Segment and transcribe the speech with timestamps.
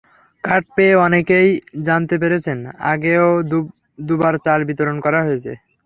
[0.43, 1.49] Card পেয়ে অনেকেই
[1.87, 2.57] জানতে পেরেছেন,
[2.91, 3.27] আগেও
[4.07, 5.51] দুবার চাল বিতরণ করা হয়েছে।